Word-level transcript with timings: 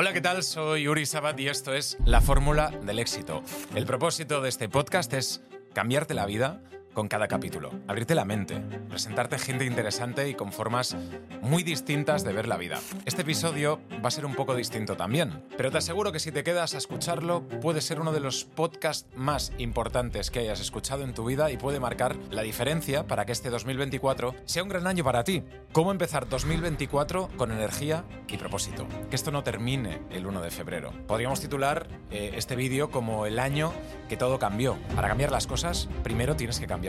Hola, 0.00 0.12
¿qué 0.12 0.20
tal? 0.20 0.44
Soy 0.44 0.86
Uri 0.86 1.06
Sabat 1.06 1.40
y 1.40 1.48
esto 1.48 1.74
es 1.74 1.98
La 2.04 2.20
Fórmula 2.20 2.70
del 2.70 3.00
Éxito. 3.00 3.42
El 3.74 3.84
propósito 3.84 4.40
de 4.40 4.48
este 4.48 4.68
podcast 4.68 5.12
es 5.12 5.40
cambiarte 5.72 6.14
la 6.14 6.24
vida 6.24 6.62
con 6.98 7.06
cada 7.06 7.28
capítulo, 7.28 7.70
abrirte 7.86 8.16
la 8.16 8.24
mente, 8.24 8.60
presentarte 8.88 9.38
gente 9.38 9.64
interesante 9.64 10.28
y 10.28 10.34
con 10.34 10.50
formas 10.50 10.96
muy 11.42 11.62
distintas 11.62 12.24
de 12.24 12.32
ver 12.32 12.48
la 12.48 12.56
vida. 12.56 12.80
Este 13.04 13.22
episodio 13.22 13.78
va 14.04 14.08
a 14.08 14.10
ser 14.10 14.26
un 14.26 14.34
poco 14.34 14.56
distinto 14.56 14.96
también, 14.96 15.44
pero 15.56 15.70
te 15.70 15.78
aseguro 15.78 16.10
que 16.10 16.18
si 16.18 16.32
te 16.32 16.42
quedas 16.42 16.74
a 16.74 16.78
escucharlo 16.78 17.46
puede 17.60 17.82
ser 17.82 18.00
uno 18.00 18.10
de 18.10 18.18
los 18.18 18.44
podcasts 18.44 19.06
más 19.14 19.52
importantes 19.58 20.32
que 20.32 20.40
hayas 20.40 20.58
escuchado 20.58 21.04
en 21.04 21.14
tu 21.14 21.24
vida 21.24 21.52
y 21.52 21.56
puede 21.56 21.78
marcar 21.78 22.16
la 22.32 22.42
diferencia 22.42 23.06
para 23.06 23.24
que 23.24 23.30
este 23.30 23.48
2024 23.48 24.34
sea 24.44 24.64
un 24.64 24.68
gran 24.68 24.88
año 24.88 25.04
para 25.04 25.22
ti. 25.22 25.44
¿Cómo 25.70 25.92
empezar 25.92 26.28
2024 26.28 27.28
con 27.36 27.52
energía 27.52 28.06
y 28.26 28.38
propósito? 28.38 28.88
Que 29.08 29.14
esto 29.14 29.30
no 29.30 29.44
termine 29.44 30.00
el 30.10 30.26
1 30.26 30.40
de 30.40 30.50
febrero. 30.50 30.92
Podríamos 31.06 31.40
titular 31.40 31.86
eh, 32.10 32.32
este 32.34 32.56
vídeo 32.56 32.90
como 32.90 33.24
el 33.24 33.38
año 33.38 33.72
que 34.08 34.16
todo 34.16 34.40
cambió. 34.40 34.76
Para 34.96 35.06
cambiar 35.06 35.30
las 35.30 35.46
cosas, 35.46 35.88
primero 36.02 36.34
tienes 36.34 36.58
que 36.58 36.66
cambiar 36.66 36.87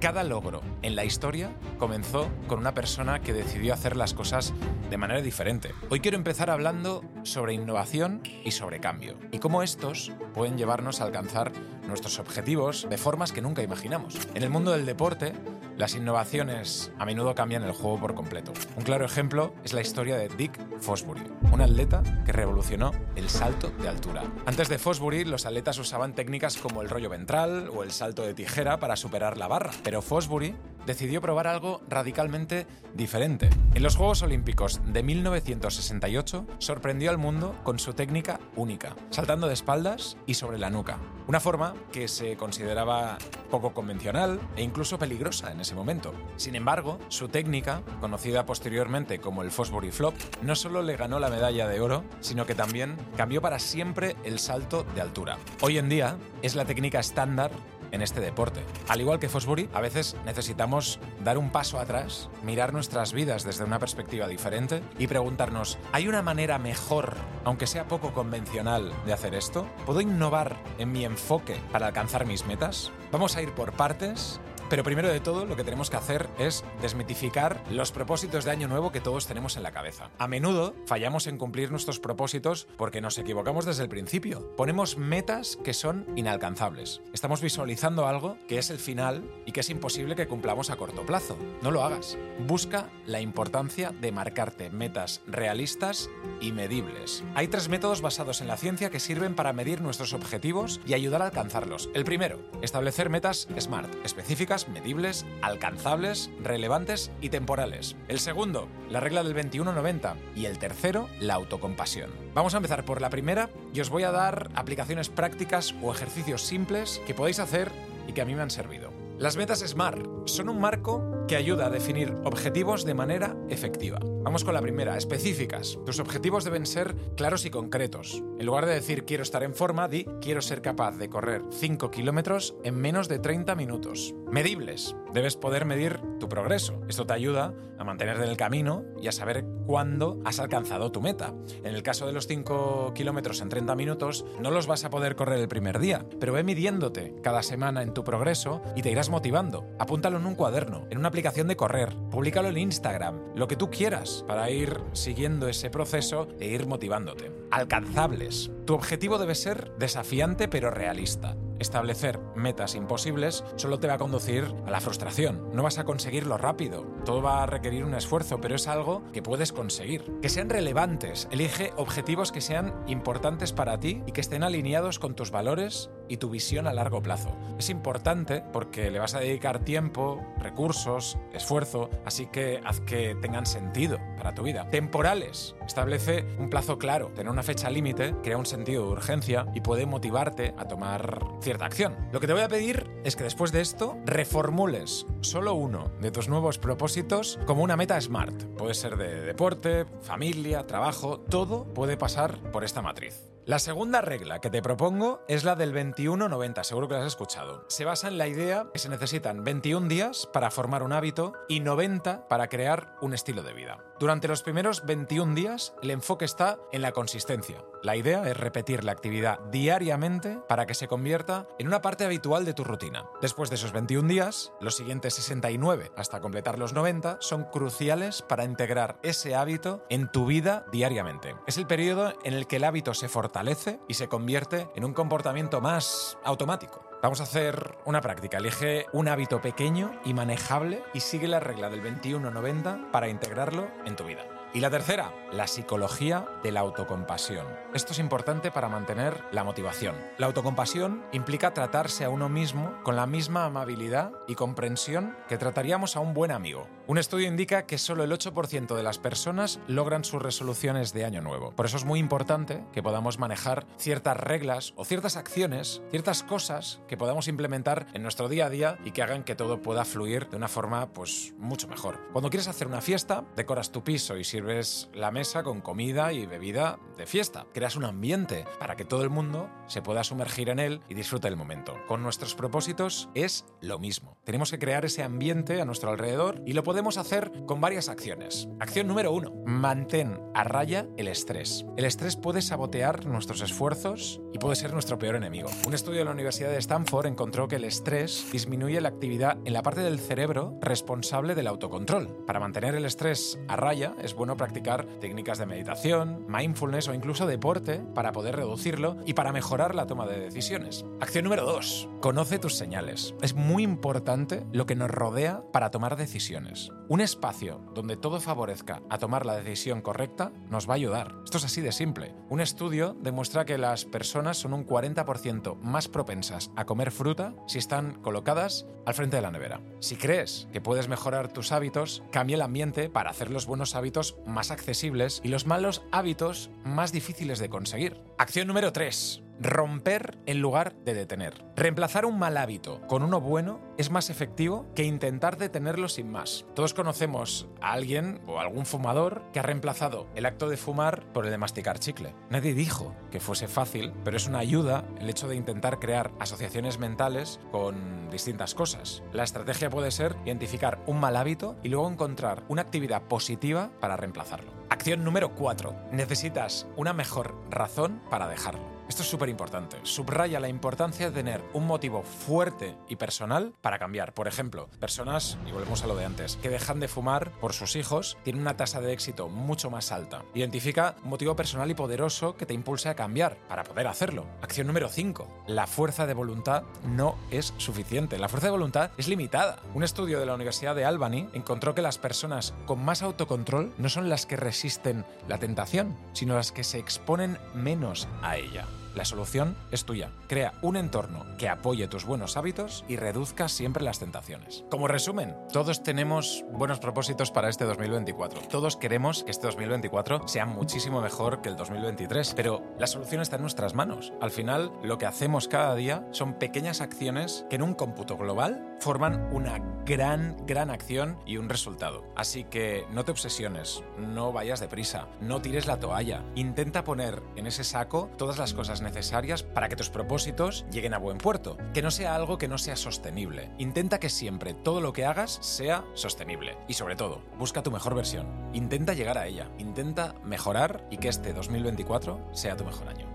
Cada 0.00 0.24
logro 0.24 0.62
en 0.82 0.96
la 0.96 1.04
historia 1.04 1.50
comenzó 1.78 2.28
con 2.46 2.58
una 2.58 2.74
persona 2.74 3.20
que 3.20 3.32
decidió 3.32 3.74
hacer 3.74 3.96
las 3.96 4.14
cosas 4.14 4.52
de 4.88 4.96
manera 4.96 5.20
diferente. 5.20 5.70
Hoy 5.88 6.00
quiero 6.00 6.16
empezar 6.16 6.50
hablando 6.50 7.04
sobre 7.22 7.54
innovación 7.54 8.22
y 8.44 8.50
sobre 8.50 8.80
cambio 8.80 9.16
y 9.30 9.38
cómo 9.38 9.62
estos 9.62 10.12
pueden 10.34 10.56
llevarnos 10.56 11.00
a 11.00 11.04
alcanzar 11.04 11.52
nuestros 11.86 12.18
objetivos 12.18 12.86
de 12.88 12.98
formas 12.98 13.32
que 13.32 13.42
nunca 13.42 13.62
imaginamos. 13.62 14.16
En 14.34 14.42
el 14.42 14.50
mundo 14.50 14.72
del 14.72 14.86
deporte, 14.86 15.32
las 15.80 15.94
innovaciones 15.94 16.92
a 16.98 17.06
menudo 17.06 17.34
cambian 17.34 17.64
el 17.64 17.72
juego 17.72 17.98
por 17.98 18.14
completo. 18.14 18.52
Un 18.76 18.84
claro 18.84 19.06
ejemplo 19.06 19.54
es 19.64 19.72
la 19.72 19.80
historia 19.80 20.18
de 20.18 20.28
Dick 20.28 20.60
Fosbury, 20.78 21.22
un 21.52 21.62
atleta 21.62 22.02
que 22.26 22.32
revolucionó 22.32 22.90
el 23.16 23.30
salto 23.30 23.70
de 23.80 23.88
altura. 23.88 24.24
Antes 24.44 24.68
de 24.68 24.78
Fosbury, 24.78 25.24
los 25.24 25.46
atletas 25.46 25.78
usaban 25.78 26.14
técnicas 26.14 26.58
como 26.58 26.82
el 26.82 26.90
rollo 26.90 27.08
ventral 27.08 27.70
o 27.74 27.82
el 27.82 27.92
salto 27.92 28.22
de 28.22 28.34
tijera 28.34 28.78
para 28.78 28.94
superar 28.94 29.38
la 29.38 29.48
barra, 29.48 29.70
pero 29.82 30.02
Fosbury 30.02 30.54
decidió 30.86 31.20
probar 31.20 31.46
algo 31.46 31.80
radicalmente 31.88 32.66
diferente. 32.94 33.50
En 33.74 33.82
los 33.82 33.96
Juegos 33.96 34.22
Olímpicos 34.22 34.80
de 34.84 35.02
1968 35.02 36.46
sorprendió 36.58 37.10
al 37.10 37.18
mundo 37.18 37.54
con 37.62 37.78
su 37.78 37.94
técnica 37.94 38.40
única, 38.56 38.96
saltando 39.10 39.46
de 39.46 39.54
espaldas 39.54 40.16
y 40.26 40.34
sobre 40.34 40.58
la 40.58 40.70
nuca. 40.70 40.98
Una 41.26 41.40
forma 41.40 41.74
que 41.92 42.08
se 42.08 42.36
consideraba 42.36 43.18
poco 43.50 43.72
convencional 43.72 44.40
e 44.56 44.62
incluso 44.62 44.98
peligrosa 44.98 45.52
en 45.52 45.60
ese 45.60 45.74
momento. 45.74 46.12
Sin 46.36 46.56
embargo, 46.56 46.98
su 47.08 47.28
técnica, 47.28 47.82
conocida 48.00 48.46
posteriormente 48.46 49.20
como 49.20 49.42
el 49.42 49.50
Fosbury 49.50 49.92
Flop, 49.92 50.14
no 50.42 50.56
solo 50.56 50.82
le 50.82 50.96
ganó 50.96 51.20
la 51.20 51.30
medalla 51.30 51.68
de 51.68 51.80
oro, 51.80 52.04
sino 52.20 52.46
que 52.46 52.54
también 52.54 52.96
cambió 53.16 53.40
para 53.40 53.58
siempre 53.58 54.16
el 54.24 54.38
salto 54.38 54.84
de 54.94 55.00
altura. 55.00 55.38
Hoy 55.60 55.78
en 55.78 55.88
día 55.88 56.16
es 56.42 56.54
la 56.54 56.64
técnica 56.64 56.98
estándar 56.98 57.50
en 57.92 58.02
este 58.02 58.20
deporte. 58.20 58.62
Al 58.88 59.00
igual 59.00 59.18
que 59.18 59.28
Fosbury, 59.28 59.68
a 59.72 59.80
veces 59.80 60.16
necesitamos 60.24 60.98
dar 61.24 61.38
un 61.38 61.50
paso 61.50 61.78
atrás, 61.78 62.28
mirar 62.42 62.72
nuestras 62.72 63.12
vidas 63.12 63.44
desde 63.44 63.64
una 63.64 63.78
perspectiva 63.78 64.28
diferente 64.28 64.82
y 64.98 65.06
preguntarnos, 65.06 65.78
¿hay 65.92 66.08
una 66.08 66.22
manera 66.22 66.58
mejor, 66.58 67.14
aunque 67.44 67.66
sea 67.66 67.88
poco 67.88 68.12
convencional, 68.12 68.92
de 69.04 69.12
hacer 69.12 69.34
esto? 69.34 69.66
¿Puedo 69.86 70.00
innovar 70.00 70.56
en 70.78 70.92
mi 70.92 71.04
enfoque 71.04 71.56
para 71.72 71.88
alcanzar 71.88 72.26
mis 72.26 72.46
metas? 72.46 72.90
Vamos 73.12 73.36
a 73.36 73.42
ir 73.42 73.52
por 73.52 73.72
partes 73.72 74.40
pero 74.70 74.84
primero 74.84 75.08
de 75.08 75.18
todo, 75.18 75.46
lo 75.46 75.56
que 75.56 75.64
tenemos 75.64 75.90
que 75.90 75.96
hacer 75.96 76.28
es 76.38 76.64
desmitificar 76.80 77.60
los 77.70 77.90
propósitos 77.90 78.44
de 78.44 78.52
año 78.52 78.68
nuevo 78.68 78.92
que 78.92 79.00
todos 79.00 79.26
tenemos 79.26 79.56
en 79.56 79.64
la 79.64 79.72
cabeza. 79.72 80.10
A 80.16 80.28
menudo 80.28 80.76
fallamos 80.86 81.26
en 81.26 81.38
cumplir 81.38 81.72
nuestros 81.72 81.98
propósitos 81.98 82.68
porque 82.78 83.00
nos 83.00 83.18
equivocamos 83.18 83.64
desde 83.64 83.82
el 83.82 83.88
principio. 83.88 84.54
Ponemos 84.56 84.96
metas 84.96 85.58
que 85.64 85.74
son 85.74 86.06
inalcanzables. 86.14 87.02
Estamos 87.12 87.40
visualizando 87.40 88.06
algo 88.06 88.38
que 88.46 88.58
es 88.58 88.70
el 88.70 88.78
final 88.78 89.24
y 89.44 89.50
que 89.50 89.60
es 89.60 89.70
imposible 89.70 90.14
que 90.14 90.28
cumplamos 90.28 90.70
a 90.70 90.76
corto 90.76 91.04
plazo. 91.04 91.36
No 91.62 91.72
lo 91.72 91.82
hagas. 91.82 92.16
Busca 92.46 92.88
la 93.06 93.20
importancia 93.20 93.90
de 94.00 94.12
marcarte 94.12 94.70
metas 94.70 95.20
realistas 95.26 96.08
y 96.40 96.52
medibles. 96.52 97.24
Hay 97.34 97.48
tres 97.48 97.68
métodos 97.68 98.02
basados 98.02 98.40
en 98.40 98.46
la 98.46 98.56
ciencia 98.56 98.90
que 98.90 99.00
sirven 99.00 99.34
para 99.34 99.52
medir 99.52 99.80
nuestros 99.80 100.12
objetivos 100.12 100.80
y 100.86 100.94
ayudar 100.94 101.22
a 101.22 101.26
alcanzarlos. 101.26 101.90
El 101.92 102.04
primero, 102.04 102.38
establecer 102.62 103.10
metas 103.10 103.48
SMART, 103.58 103.92
específicas 104.04 104.59
medibles, 104.68 105.26
alcanzables, 105.42 106.30
relevantes 106.42 107.10
y 107.20 107.30
temporales. 107.30 107.96
El 108.08 108.20
segundo, 108.20 108.68
la 108.90 109.00
regla 109.00 109.22
del 109.22 109.34
21-90. 109.34 110.14
Y 110.36 110.46
el 110.46 110.58
tercero, 110.58 111.08
la 111.20 111.34
autocompasión. 111.34 112.10
Vamos 112.34 112.54
a 112.54 112.58
empezar 112.58 112.84
por 112.84 113.00
la 113.00 113.10
primera 113.10 113.50
y 113.72 113.80
os 113.80 113.90
voy 113.90 114.02
a 114.02 114.12
dar 114.12 114.50
aplicaciones 114.54 115.08
prácticas 115.08 115.74
o 115.82 115.92
ejercicios 115.92 116.42
simples 116.42 117.00
que 117.06 117.14
podéis 117.14 117.38
hacer 117.38 117.70
y 118.06 118.12
que 118.12 118.22
a 118.22 118.24
mí 118.24 118.34
me 118.34 118.42
han 118.42 118.50
servido. 118.50 118.92
Las 119.18 119.36
metas 119.36 119.60
SMART 119.60 120.26
son 120.26 120.48
un 120.48 120.60
marco 120.60 121.19
que 121.30 121.36
ayuda 121.36 121.66
a 121.66 121.70
definir 121.70 122.12
objetivos 122.24 122.84
de 122.84 122.92
manera 122.92 123.36
efectiva. 123.48 124.00
Vamos 124.02 124.42
con 124.42 124.52
la 124.52 124.60
primera, 124.60 124.96
específicas. 124.96 125.78
Tus 125.86 126.00
objetivos 126.00 126.42
deben 126.42 126.66
ser 126.66 126.96
claros 127.16 127.44
y 127.44 127.50
concretos. 127.50 128.20
En 128.40 128.46
lugar 128.46 128.66
de 128.66 128.74
decir 128.74 129.04
quiero 129.04 129.22
estar 129.22 129.44
en 129.44 129.54
forma, 129.54 129.86
di 129.86 130.06
quiero 130.20 130.42
ser 130.42 130.60
capaz 130.60 130.98
de 130.98 131.08
correr 131.08 131.42
5 131.52 131.92
kilómetros 131.92 132.56
en 132.64 132.74
menos 132.74 133.06
de 133.06 133.20
30 133.20 133.54
minutos. 133.54 134.12
Medibles. 134.28 134.96
Debes 135.14 135.36
poder 135.36 135.66
medir 135.66 136.00
tu 136.18 136.28
progreso. 136.28 136.80
Esto 136.88 137.06
te 137.06 137.12
ayuda 137.12 137.54
a 137.78 137.84
mantenerte 137.84 138.24
en 138.24 138.30
el 138.30 138.36
camino 138.36 138.84
y 139.00 139.08
a 139.08 139.12
saber 139.12 139.44
cuándo 139.66 140.20
has 140.24 140.38
alcanzado 140.38 140.92
tu 140.92 141.00
meta. 141.00 141.32
En 141.64 141.74
el 141.74 141.82
caso 141.82 142.06
de 142.06 142.12
los 142.12 142.26
5 142.26 142.92
kilómetros 142.94 143.40
en 143.40 143.48
30 143.48 143.74
minutos, 143.74 144.26
no 144.38 144.50
los 144.50 144.66
vas 144.66 144.84
a 144.84 144.90
poder 144.90 145.16
correr 145.16 145.40
el 145.40 145.48
primer 145.48 145.78
día, 145.78 146.04
pero 146.20 146.34
ve 146.34 146.44
midiéndote 146.44 147.14
cada 147.22 147.42
semana 147.42 147.82
en 147.82 147.94
tu 147.94 148.04
progreso 148.04 148.60
y 148.76 148.82
te 148.82 148.90
irás 148.90 149.08
motivando. 149.08 149.66
Apúntalo 149.78 150.18
en 150.18 150.26
un 150.26 150.34
cuaderno, 150.34 150.86
en 150.90 150.98
una 150.98 151.08
aplicación 151.08 151.19
de 151.20 151.56
correr, 151.56 151.94
públicalo 152.10 152.48
en 152.48 152.56
Instagram, 152.56 153.20
lo 153.34 153.46
que 153.46 153.56
tú 153.56 153.70
quieras 153.70 154.24
para 154.26 154.50
ir 154.50 154.80
siguiendo 154.92 155.48
ese 155.48 155.70
proceso 155.70 156.28
e 156.40 156.48
ir 156.48 156.66
motivándote. 156.66 157.30
Alcanzables. 157.50 158.50
Tu 158.64 158.74
objetivo 158.74 159.18
debe 159.18 159.34
ser 159.34 159.72
desafiante 159.78 160.48
pero 160.48 160.70
realista. 160.70 161.36
Establecer 161.60 162.18
metas 162.34 162.74
imposibles 162.74 163.44
solo 163.56 163.78
te 163.78 163.86
va 163.86 163.94
a 163.94 163.98
conducir 163.98 164.52
a 164.66 164.70
la 164.70 164.80
frustración. 164.80 165.50
No 165.52 165.62
vas 165.62 165.78
a 165.78 165.84
conseguirlo 165.84 166.38
rápido. 166.38 166.86
Todo 167.04 167.20
va 167.20 167.42
a 167.42 167.46
requerir 167.46 167.84
un 167.84 167.94
esfuerzo, 167.94 168.40
pero 168.40 168.56
es 168.56 168.66
algo 168.66 169.02
que 169.12 169.22
puedes 169.22 169.52
conseguir. 169.52 170.10
Que 170.22 170.30
sean 170.30 170.48
relevantes. 170.48 171.28
Elige 171.30 171.72
objetivos 171.76 172.32
que 172.32 172.40
sean 172.40 172.74
importantes 172.86 173.52
para 173.52 173.78
ti 173.78 174.02
y 174.06 174.12
que 174.12 174.22
estén 174.22 174.42
alineados 174.42 174.98
con 174.98 175.14
tus 175.14 175.30
valores 175.30 175.90
y 176.08 176.16
tu 176.16 176.30
visión 176.30 176.66
a 176.66 176.72
largo 176.72 177.02
plazo. 177.02 177.36
Es 177.58 177.68
importante 177.68 178.42
porque 178.52 178.90
le 178.90 178.98
vas 178.98 179.14
a 179.14 179.20
dedicar 179.20 179.62
tiempo, 179.62 180.26
recursos, 180.38 181.18
esfuerzo, 181.34 181.90
así 182.06 182.26
que 182.26 182.60
haz 182.64 182.80
que 182.80 183.14
tengan 183.20 183.44
sentido 183.44 183.98
para 184.20 184.34
tu 184.34 184.42
vida. 184.42 184.68
Temporales. 184.68 185.56
Establece 185.66 186.26
un 186.38 186.50
plazo 186.50 186.78
claro. 186.78 187.08
Tener 187.14 187.32
una 187.32 187.42
fecha 187.42 187.70
límite 187.70 188.14
crea 188.22 188.36
un 188.36 188.44
sentido 188.44 188.84
de 188.84 188.92
urgencia 188.92 189.46
y 189.54 189.62
puede 189.62 189.86
motivarte 189.86 190.54
a 190.58 190.66
tomar 190.66 191.20
cierta 191.40 191.64
acción. 191.64 191.96
Lo 192.12 192.20
que 192.20 192.26
te 192.26 192.34
voy 192.34 192.42
a 192.42 192.48
pedir 192.48 192.90
es 193.02 193.16
que 193.16 193.24
después 193.24 193.50
de 193.50 193.62
esto 193.62 193.96
reformules 194.04 195.06
solo 195.22 195.54
uno 195.54 195.90
de 196.00 196.10
tus 196.10 196.28
nuevos 196.28 196.58
propósitos 196.58 197.38
como 197.46 197.62
una 197.62 197.76
meta 197.76 197.98
SMART. 197.98 198.44
Puede 198.58 198.74
ser 198.74 198.98
de 198.98 199.22
deporte, 199.22 199.86
familia, 200.02 200.66
trabajo, 200.66 201.20
todo 201.20 201.64
puede 201.64 201.96
pasar 201.96 202.36
por 202.52 202.62
esta 202.62 202.82
matriz. 202.82 203.30
La 203.46 203.58
segunda 203.58 204.00
regla 204.00 204.40
que 204.40 204.50
te 204.50 204.62
propongo 204.62 205.22
es 205.26 205.44
la 205.44 205.56
del 205.56 205.74
21-90, 205.74 206.62
seguro 206.62 206.88
que 206.88 206.94
la 206.94 207.00
has 207.00 207.06
escuchado. 207.06 207.64
Se 207.68 207.84
basa 207.84 208.06
en 208.06 208.18
la 208.18 208.28
idea 208.28 208.66
que 208.72 208.78
se 208.78 208.90
necesitan 208.90 209.42
21 209.42 209.88
días 209.88 210.28
para 210.32 210.50
formar 210.50 210.82
un 210.82 210.92
hábito 210.92 211.32
y 211.48 211.60
90 211.60 212.28
para 212.28 212.48
crear 212.48 212.94
un 213.00 213.14
estilo 213.14 213.42
de 213.42 213.54
vida. 213.54 213.89
Durante 214.00 214.28
los 214.28 214.42
primeros 214.42 214.86
21 214.86 215.34
días, 215.34 215.74
el 215.82 215.90
enfoque 215.90 216.24
está 216.24 216.58
en 216.72 216.80
la 216.80 216.92
consistencia. 216.92 217.62
La 217.82 217.96
idea 217.96 218.26
es 218.26 218.34
repetir 218.34 218.82
la 218.82 218.92
actividad 218.92 219.40
diariamente 219.50 220.38
para 220.48 220.64
que 220.64 220.72
se 220.72 220.88
convierta 220.88 221.46
en 221.58 221.66
una 221.66 221.82
parte 221.82 222.06
habitual 222.06 222.46
de 222.46 222.54
tu 222.54 222.64
rutina. 222.64 223.04
Después 223.20 223.50
de 223.50 223.56
esos 223.56 223.72
21 223.72 224.08
días, 224.08 224.54
los 224.58 224.74
siguientes 224.74 225.12
69 225.12 225.92
hasta 225.98 226.22
completar 226.22 226.58
los 226.58 226.72
90 226.72 227.18
son 227.20 227.44
cruciales 227.44 228.22
para 228.22 228.44
integrar 228.44 228.98
ese 229.02 229.34
hábito 229.34 229.84
en 229.90 230.10
tu 230.10 230.24
vida 230.24 230.64
diariamente. 230.72 231.36
Es 231.46 231.58
el 231.58 231.66
periodo 231.66 232.14
en 232.24 232.32
el 232.32 232.46
que 232.46 232.56
el 232.56 232.64
hábito 232.64 232.94
se 232.94 233.10
fortalece 233.10 233.80
y 233.86 233.94
se 233.94 234.08
convierte 234.08 234.70
en 234.76 234.86
un 234.86 234.94
comportamiento 234.94 235.60
más 235.60 236.16
automático. 236.24 236.89
Vamos 237.02 237.20
a 237.20 237.22
hacer 237.24 237.76
una 237.86 238.02
práctica. 238.02 238.38
Elige 238.38 238.86
un 238.92 239.08
hábito 239.08 239.40
pequeño 239.40 239.98
y 240.04 240.12
manejable 240.12 240.82
y 240.92 241.00
sigue 241.00 241.28
la 241.28 241.40
regla 241.40 241.70
del 241.70 241.82
21-90 241.82 242.90
para 242.90 243.08
integrarlo 243.08 243.68
en 243.86 243.96
tu 243.96 244.04
vida. 244.04 244.39
Y 244.52 244.58
la 244.58 244.70
tercera, 244.70 245.14
la 245.30 245.46
psicología 245.46 246.26
de 246.42 246.50
la 246.50 246.58
autocompasión. 246.58 247.46
Esto 247.72 247.92
es 247.92 248.00
importante 248.00 248.50
para 248.50 248.68
mantener 248.68 249.22
la 249.30 249.44
motivación. 249.44 249.94
La 250.18 250.26
autocompasión 250.26 251.04
implica 251.12 251.54
tratarse 251.54 252.04
a 252.04 252.10
uno 252.10 252.28
mismo 252.28 252.74
con 252.82 252.96
la 252.96 253.06
misma 253.06 253.44
amabilidad 253.44 254.10
y 254.26 254.34
comprensión 254.34 255.16
que 255.28 255.38
trataríamos 255.38 255.94
a 255.94 256.00
un 256.00 256.14
buen 256.14 256.32
amigo. 256.32 256.66
Un 256.88 256.98
estudio 256.98 257.28
indica 257.28 257.64
que 257.66 257.78
solo 257.78 258.02
el 258.02 258.10
8% 258.10 258.74
de 258.74 258.82
las 258.82 258.98
personas 258.98 259.60
logran 259.68 260.02
sus 260.02 260.20
resoluciones 260.20 260.92
de 260.92 261.04
año 261.04 261.22
nuevo. 261.22 261.52
Por 261.52 261.66
eso 261.66 261.76
es 261.76 261.84
muy 261.84 262.00
importante 262.00 262.64
que 262.72 262.82
podamos 262.82 263.20
manejar 263.20 263.68
ciertas 263.76 264.16
reglas 264.16 264.72
o 264.74 264.84
ciertas 264.84 265.16
acciones, 265.16 265.80
ciertas 265.90 266.24
cosas 266.24 266.80
que 266.88 266.96
podamos 266.96 267.28
implementar 267.28 267.86
en 267.94 268.02
nuestro 268.02 268.28
día 268.28 268.46
a 268.46 268.50
día 268.50 268.78
y 268.84 268.90
que 268.90 269.04
hagan 269.04 269.22
que 269.22 269.36
todo 269.36 269.62
pueda 269.62 269.84
fluir 269.84 270.28
de 270.28 270.36
una 270.36 270.48
forma 270.48 270.92
pues 270.92 271.34
mucho 271.38 271.68
mejor. 271.68 272.00
Cuando 272.12 272.30
quieres 272.30 272.48
hacer 272.48 272.66
una 272.66 272.80
fiesta, 272.80 273.24
decoras 273.36 273.70
tu 273.70 273.84
piso 273.84 274.16
y 274.16 274.24
sirves 274.40 274.88
la 274.94 275.10
mesa 275.10 275.42
con 275.42 275.60
comida 275.60 276.14
y 276.14 276.24
bebida 276.24 276.78
de 276.96 277.04
fiesta. 277.04 277.46
Creas 277.52 277.76
un 277.76 277.84
ambiente 277.84 278.46
para 278.58 278.74
que 278.74 278.86
todo 278.86 279.02
el 279.02 279.10
mundo 279.10 279.50
se 279.66 279.82
pueda 279.82 280.02
sumergir 280.02 280.48
en 280.48 280.58
él 280.58 280.80
y 280.88 280.94
disfrute 280.94 281.28
el 281.28 281.36
momento. 281.36 281.76
Con 281.86 282.02
nuestros 282.02 282.34
propósitos 282.34 283.10
es 283.14 283.44
lo 283.60 283.78
mismo. 283.78 284.16
Tenemos 284.24 284.50
que 284.50 284.58
crear 284.58 284.86
ese 284.86 285.02
ambiente 285.02 285.60
a 285.60 285.66
nuestro 285.66 285.90
alrededor 285.90 286.40
y 286.46 286.54
lo 286.54 286.64
podemos 286.64 286.96
hacer 286.96 287.30
con 287.46 287.60
varias 287.60 287.90
acciones. 287.90 288.48
Acción 288.60 288.86
número 288.86 289.12
uno, 289.12 289.30
mantén 289.44 290.18
a 290.34 290.42
raya 290.42 290.86
el 290.96 291.08
estrés. 291.08 291.66
El 291.76 291.84
estrés 291.84 292.16
puede 292.16 292.40
sabotear 292.40 293.04
nuestros 293.04 293.42
esfuerzos 293.42 294.22
y 294.32 294.38
puede 294.38 294.56
ser 294.56 294.72
nuestro 294.72 294.98
peor 294.98 295.16
enemigo. 295.16 295.50
Un 295.66 295.74
estudio 295.74 295.98
de 295.98 296.06
la 296.06 296.12
Universidad 296.12 296.50
de 296.50 296.58
Stanford 296.58 297.06
encontró 297.06 297.46
que 297.46 297.56
el 297.56 297.64
estrés 297.64 298.26
disminuye 298.32 298.80
la 298.80 298.88
actividad 298.88 299.36
en 299.44 299.52
la 299.52 299.62
parte 299.62 299.82
del 299.82 300.00
cerebro 300.00 300.56
responsable 300.62 301.34
del 301.34 301.46
autocontrol. 301.46 302.24
Para 302.26 302.40
mantener 302.40 302.74
el 302.74 302.86
estrés 302.86 303.38
a 303.48 303.56
raya 303.56 303.94
es 304.02 304.14
bueno 304.14 304.29
practicar 304.36 304.86
técnicas 305.00 305.38
de 305.38 305.46
meditación, 305.46 306.24
mindfulness 306.28 306.88
o 306.88 306.94
incluso 306.94 307.26
deporte 307.26 307.82
para 307.94 308.12
poder 308.12 308.36
reducirlo 308.36 308.96
y 309.06 309.14
para 309.14 309.32
mejorar 309.32 309.74
la 309.74 309.86
toma 309.86 310.06
de 310.06 310.20
decisiones. 310.20 310.84
Acción 311.00 311.24
número 311.24 311.44
dos, 311.44 311.88
conoce 312.00 312.38
tus 312.38 312.56
señales. 312.56 313.14
Es 313.22 313.34
muy 313.34 313.62
importante 313.62 314.44
lo 314.52 314.66
que 314.66 314.76
nos 314.76 314.90
rodea 314.90 315.42
para 315.52 315.70
tomar 315.70 315.96
decisiones. 315.96 316.70
Un 316.88 317.00
espacio 317.00 317.60
donde 317.74 317.96
todo 317.96 318.20
favorezca 318.20 318.82
a 318.90 318.98
tomar 318.98 319.26
la 319.26 319.36
decisión 319.36 319.80
correcta 319.80 320.32
nos 320.48 320.68
va 320.68 320.74
a 320.74 320.76
ayudar. 320.76 321.14
Esto 321.24 321.38
es 321.38 321.44
así 321.44 321.60
de 321.60 321.72
simple. 321.72 322.14
Un 322.28 322.40
estudio 322.40 322.96
demuestra 323.00 323.44
que 323.44 323.58
las 323.58 323.84
personas 323.84 324.38
son 324.38 324.54
un 324.54 324.66
40% 324.66 325.56
más 325.60 325.88
propensas 325.88 326.50
a 326.56 326.64
comer 326.64 326.90
fruta 326.90 327.34
si 327.46 327.58
están 327.58 327.94
colocadas 328.00 328.66
al 328.86 328.94
frente 328.94 329.16
de 329.16 329.22
la 329.22 329.30
nevera. 329.30 329.60
Si 329.80 329.96
crees 329.96 330.48
que 330.52 330.60
puedes 330.60 330.88
mejorar 330.88 331.32
tus 331.32 331.52
hábitos, 331.52 332.02
cambia 332.10 332.36
el 332.36 332.42
ambiente 332.42 332.88
para 332.88 333.10
hacer 333.10 333.30
los 333.30 333.46
buenos 333.46 333.74
hábitos 333.74 334.16
más 334.26 334.50
accesibles 334.50 335.20
y 335.24 335.28
los 335.28 335.46
malos 335.46 335.82
hábitos 335.92 336.50
más 336.64 336.92
difíciles 336.92 337.38
de 337.38 337.48
conseguir. 337.48 337.96
Acción 338.18 338.46
número 338.48 338.72
3 338.72 339.22
Romper 339.42 340.18
en 340.26 340.42
lugar 340.42 340.74
de 340.84 340.92
detener. 340.92 341.42
Reemplazar 341.56 342.04
un 342.04 342.18
mal 342.18 342.36
hábito 342.36 342.82
con 342.86 343.02
uno 343.02 343.22
bueno 343.22 343.58
es 343.78 343.90
más 343.90 344.10
efectivo 344.10 344.66
que 344.74 344.84
intentar 344.84 345.38
detenerlo 345.38 345.88
sin 345.88 346.10
más. 346.10 346.44
Todos 346.54 346.74
conocemos 346.74 347.48
a 347.62 347.72
alguien 347.72 348.20
o 348.26 348.38
algún 348.38 348.66
fumador 348.66 349.22
que 349.32 349.38
ha 349.38 349.42
reemplazado 349.42 350.08
el 350.14 350.26
acto 350.26 350.50
de 350.50 350.58
fumar 350.58 351.10
por 351.14 351.24
el 351.24 351.30
de 351.30 351.38
masticar 351.38 351.78
chicle. 351.78 352.14
Nadie 352.28 352.52
dijo 352.52 352.94
que 353.10 353.18
fuese 353.18 353.48
fácil, 353.48 353.94
pero 354.04 354.18
es 354.18 354.26
una 354.26 354.40
ayuda 354.40 354.84
el 355.00 355.08
hecho 355.08 355.26
de 355.26 355.36
intentar 355.36 355.78
crear 355.78 356.10
asociaciones 356.20 356.78
mentales 356.78 357.40
con 357.50 358.10
distintas 358.10 358.54
cosas. 358.54 359.02
La 359.14 359.24
estrategia 359.24 359.70
puede 359.70 359.90
ser 359.90 360.16
identificar 360.26 360.82
un 360.86 361.00
mal 361.00 361.16
hábito 361.16 361.56
y 361.62 361.70
luego 361.70 361.88
encontrar 361.88 362.44
una 362.48 362.60
actividad 362.60 363.04
positiva 363.04 363.70
para 363.80 363.96
reemplazarlo. 363.96 364.52
Acción 364.68 365.02
número 365.02 365.34
4. 365.34 365.88
Necesitas 365.92 366.66
una 366.76 366.92
mejor 366.92 367.34
razón 367.48 368.02
para 368.10 368.28
dejarlo. 368.28 368.79
Esto 368.90 369.04
es 369.04 369.08
súper 369.08 369.28
importante. 369.28 369.76
Subraya 369.84 370.40
la 370.40 370.48
importancia 370.48 371.06
de 371.06 371.14
tener 371.14 371.44
un 371.52 371.64
motivo 371.64 372.02
fuerte 372.02 372.74
y 372.88 372.96
personal 372.96 373.54
para 373.60 373.78
cambiar. 373.78 374.14
Por 374.14 374.26
ejemplo, 374.26 374.68
personas, 374.80 375.38
y 375.46 375.52
volvemos 375.52 375.84
a 375.84 375.86
lo 375.86 375.94
de 375.94 376.04
antes, 376.04 376.40
que 376.42 376.48
dejan 376.48 376.80
de 376.80 376.88
fumar 376.88 377.30
por 377.38 377.52
sus 377.52 377.76
hijos, 377.76 378.18
tienen 378.24 378.42
una 378.42 378.56
tasa 378.56 378.80
de 378.80 378.92
éxito 378.92 379.28
mucho 379.28 379.70
más 379.70 379.92
alta. 379.92 380.24
Identifica 380.34 380.96
un 381.04 381.10
motivo 381.10 381.36
personal 381.36 381.70
y 381.70 381.74
poderoso 381.74 382.36
que 382.36 382.46
te 382.46 382.52
impulse 382.52 382.88
a 382.88 382.96
cambiar 382.96 383.36
para 383.46 383.62
poder 383.62 383.86
hacerlo. 383.86 384.26
Acción 384.42 384.66
número 384.66 384.88
5. 384.88 385.44
La 385.46 385.68
fuerza 385.68 386.08
de 386.08 386.14
voluntad 386.14 386.64
no 386.84 387.14
es 387.30 387.54
suficiente. 387.58 388.18
La 388.18 388.28
fuerza 388.28 388.48
de 388.48 388.58
voluntad 388.58 388.90
es 388.98 389.06
limitada. 389.06 389.60
Un 389.72 389.84
estudio 389.84 390.18
de 390.18 390.26
la 390.26 390.34
Universidad 390.34 390.74
de 390.74 390.84
Albany 390.84 391.28
encontró 391.32 391.76
que 391.76 391.82
las 391.82 391.98
personas 391.98 392.54
con 392.66 392.84
más 392.84 393.02
autocontrol 393.02 393.72
no 393.78 393.88
son 393.88 394.08
las 394.08 394.26
que 394.26 394.34
resisten 394.34 395.04
la 395.28 395.38
tentación, 395.38 395.96
sino 396.12 396.34
las 396.34 396.50
que 396.50 396.64
se 396.64 396.80
exponen 396.80 397.38
menos 397.54 398.08
a 398.20 398.36
ella. 398.36 398.66
La 398.94 399.04
solución 399.04 399.56
es 399.70 399.84
tuya. 399.84 400.10
Crea 400.28 400.52
un 400.62 400.76
entorno 400.76 401.24
que 401.38 401.48
apoye 401.48 401.88
tus 401.88 402.04
buenos 402.04 402.36
hábitos 402.36 402.84
y 402.88 402.96
reduzca 402.96 403.48
siempre 403.48 403.84
las 403.84 403.98
tentaciones. 403.98 404.64
Como 404.70 404.88
resumen, 404.88 405.36
todos 405.52 405.82
tenemos 405.82 406.44
buenos 406.50 406.80
propósitos 406.80 407.30
para 407.30 407.48
este 407.48 407.64
2024. 407.64 408.42
Todos 408.48 408.76
queremos 408.76 409.24
que 409.24 409.30
este 409.30 409.46
2024 409.46 410.26
sea 410.28 410.46
muchísimo 410.46 411.00
mejor 411.00 411.40
que 411.40 411.48
el 411.48 411.56
2023, 411.56 412.34
pero 412.34 412.62
la 412.78 412.86
solución 412.86 413.20
está 413.20 413.36
en 413.36 413.42
nuestras 413.42 413.74
manos. 413.74 414.12
Al 414.20 414.30
final, 414.30 414.72
lo 414.82 414.98
que 414.98 415.06
hacemos 415.06 415.48
cada 415.48 415.74
día 415.74 416.06
son 416.10 416.34
pequeñas 416.34 416.80
acciones 416.80 417.46
que 417.48 417.56
en 417.56 417.62
un 417.62 417.74
cómputo 417.74 418.16
global 418.16 418.69
forman 418.80 419.28
una 419.32 419.58
gran, 419.84 420.36
gran 420.46 420.70
acción 420.70 421.18
y 421.26 421.36
un 421.36 421.48
resultado. 421.48 422.04
Así 422.16 422.44
que 422.44 422.86
no 422.90 423.04
te 423.04 423.12
obsesiones, 423.12 423.82
no 423.98 424.32
vayas 424.32 424.60
deprisa, 424.60 425.08
no 425.20 425.42
tires 425.42 425.66
la 425.66 425.78
toalla. 425.78 426.24
Intenta 426.34 426.84
poner 426.84 427.22
en 427.36 427.46
ese 427.46 427.64
saco 427.64 428.10
todas 428.16 428.38
las 428.38 428.54
cosas 428.54 428.80
necesarias 428.80 429.42
para 429.42 429.68
que 429.68 429.76
tus 429.76 429.90
propósitos 429.90 430.64
lleguen 430.70 430.94
a 430.94 430.98
buen 430.98 431.18
puerto. 431.18 431.56
Que 431.74 431.82
no 431.82 431.90
sea 431.90 432.14
algo 432.14 432.38
que 432.38 432.48
no 432.48 432.58
sea 432.58 432.76
sostenible. 432.76 433.50
Intenta 433.58 434.00
que 434.00 434.08
siempre 434.08 434.54
todo 434.54 434.80
lo 434.80 434.92
que 434.92 435.04
hagas 435.04 435.38
sea 435.42 435.84
sostenible. 435.94 436.56
Y 436.68 436.74
sobre 436.74 436.96
todo, 436.96 437.22
busca 437.38 437.62
tu 437.62 437.70
mejor 437.70 437.94
versión. 437.94 438.26
Intenta 438.52 438.94
llegar 438.94 439.18
a 439.18 439.26
ella. 439.26 439.50
Intenta 439.58 440.14
mejorar 440.24 440.86
y 440.90 440.98
que 440.98 441.08
este 441.08 441.32
2024 441.32 442.30
sea 442.32 442.56
tu 442.56 442.64
mejor 442.64 442.88
año. 442.88 443.09